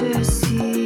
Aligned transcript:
je 0.00 0.24
see. 0.24 0.79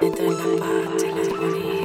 Entra 0.00 0.24
en 0.24 0.32
la 0.32 0.44
paz 0.60 1.02
de 1.02 1.12
la 1.12 1.22
armonía. 1.22 1.77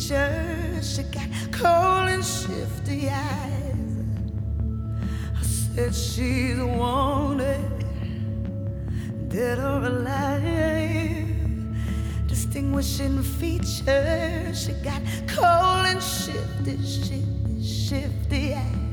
features, 0.00 0.96
she 0.96 1.02
got 1.04 1.28
cold 1.52 2.08
and 2.08 2.24
shifty 2.24 3.10
eyes. 3.10 3.74
I 5.38 5.42
said 5.42 5.94
she's 5.94 6.58
wanted, 6.58 7.84
dead 9.28 9.58
or 9.58 9.84
alive. 9.84 11.26
Distinguishing 12.26 13.22
features, 13.22 14.64
she 14.64 14.72
got 14.82 15.02
cold 15.26 15.86
and 15.86 16.02
shifty, 16.02 16.78
shifty, 16.82 17.62
shifty 17.62 18.54
eyes. 18.54 18.89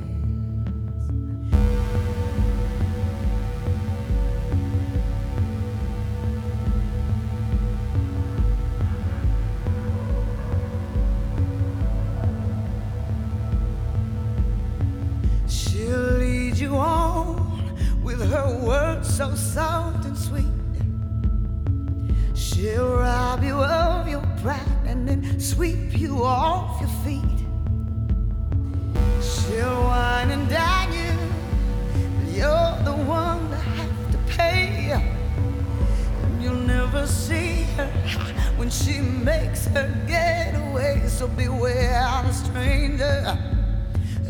So 41.18 41.28
beware 41.30 42.22
the 42.28 42.32
stranger 42.32 43.38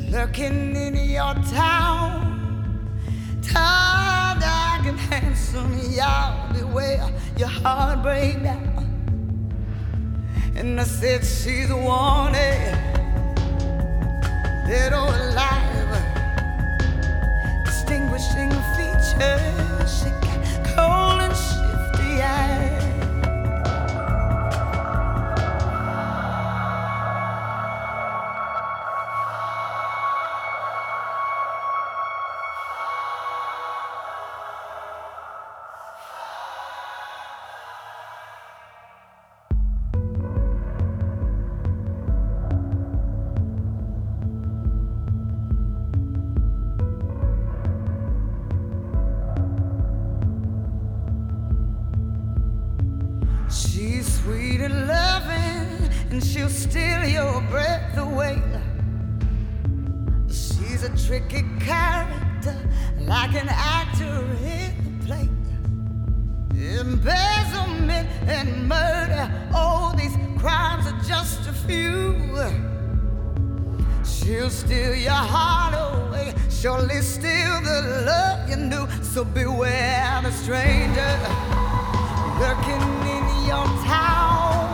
lurking 0.09 0.73
in 0.73 0.95
your 0.95 1.33
town. 1.51 2.88
Tall, 3.41 4.39
dark, 4.39 4.85
and 4.85 4.97
handsome, 4.97 5.77
y'all 5.91 6.53
beware 6.53 7.11
your 7.38 7.49
heart 7.49 8.01
break 8.03 8.41
down. 8.41 8.85
And 10.55 10.79
I 10.79 10.85
said 10.85 11.25
she's 11.25 11.73
wanted, 11.73 12.71
dead 14.65 14.93
or 14.93 15.09
alive. 15.09 15.91
Distinguishing 17.65 18.51
features, 18.77 19.57
embezzlement 66.88 68.07
and 68.27 68.67
murder. 68.67 69.29
All 69.53 69.93
these 69.95 70.15
crimes 70.39 70.85
are 70.88 70.99
just 71.03 71.47
a 71.49 71.53
few. 71.67 72.15
She'll 74.05 74.49
steal 74.49 74.95
your 74.95 75.23
heart 75.33 75.73
away, 75.88 76.33
surely 76.49 77.01
steal 77.01 77.55
the 77.61 78.03
love 78.05 78.49
you 78.49 78.55
knew. 78.55 78.88
So 79.01 79.25
beware 79.25 80.21
the 80.23 80.31
stranger 80.31 81.13
lurking 82.39 82.85
in 83.15 83.25
your 83.51 83.67
town. 83.83 84.67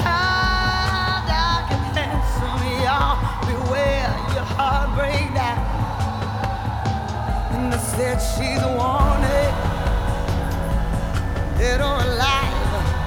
Tired, 0.00 1.22
dark, 1.30 1.66
and 1.76 1.86
handsome, 1.98 2.62
y'all. 2.84 3.16
Beware 3.50 4.10
your 4.34 4.48
heart 4.56 4.88
breakdown. 4.96 5.58
And 7.54 7.74
I 7.74 7.78
said 7.78 8.18
she's 8.32 8.62
a 8.62 8.72
warning 8.78 9.49
dead 11.60 11.80
or 11.82 11.96
alive. 12.08 13.04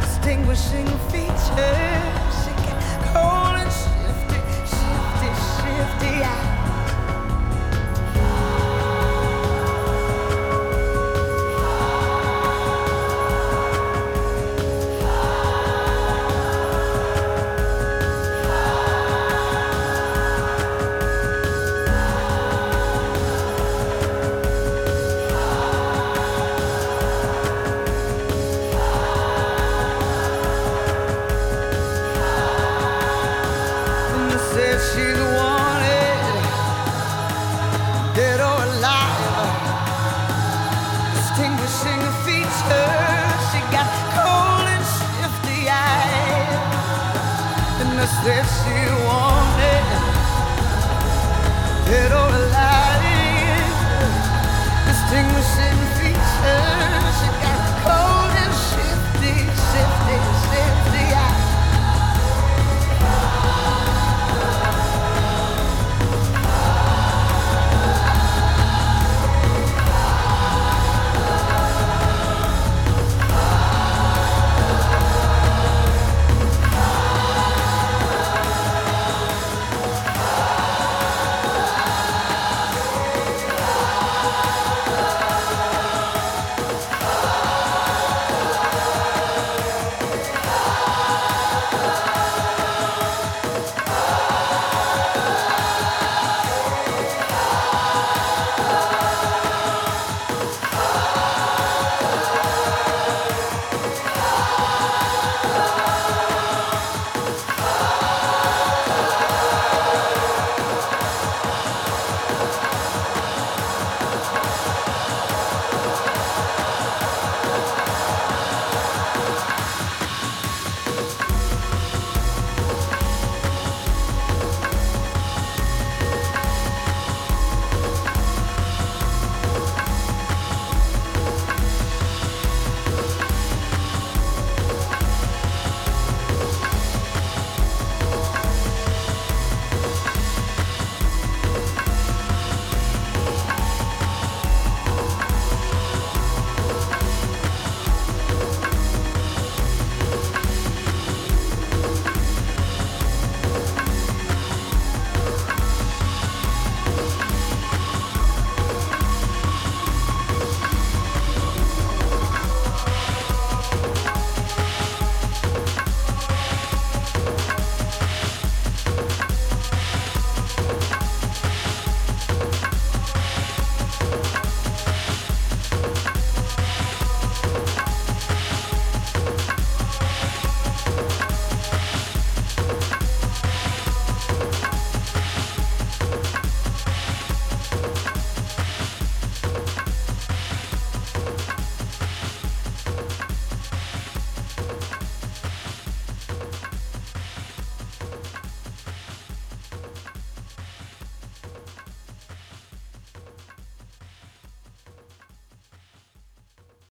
Distinguishing 0.00 0.86
features, 1.12 2.34
she 2.40 2.52
got 2.64 2.80
cold 3.12 3.56
and 3.60 3.72
shifty, 3.80 4.40
shifty, 4.72 5.30
shifty 5.52 6.24
eyes. 6.24 6.43